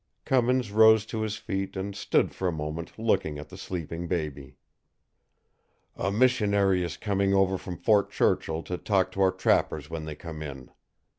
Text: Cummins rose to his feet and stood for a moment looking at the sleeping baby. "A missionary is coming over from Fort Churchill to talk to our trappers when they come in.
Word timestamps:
Cummins 0.25 0.71
rose 0.71 1.05
to 1.05 1.21
his 1.21 1.37
feet 1.37 1.75
and 1.75 1.95
stood 1.95 2.33
for 2.33 2.47
a 2.47 2.51
moment 2.51 2.97
looking 2.97 3.37
at 3.37 3.49
the 3.49 3.55
sleeping 3.55 4.07
baby. 4.07 4.55
"A 5.95 6.11
missionary 6.11 6.81
is 6.83 6.97
coming 6.97 7.35
over 7.35 7.55
from 7.55 7.77
Fort 7.77 8.09
Churchill 8.09 8.63
to 8.63 8.79
talk 8.79 9.11
to 9.11 9.21
our 9.21 9.31
trappers 9.31 9.91
when 9.91 10.05
they 10.05 10.15
come 10.15 10.41
in. 10.41 10.71